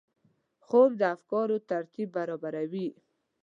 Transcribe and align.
خوب 0.65 0.89
د 0.99 1.01
افکارو 1.15 1.57
ترتیب 1.69 2.07
برابروي 2.17 2.87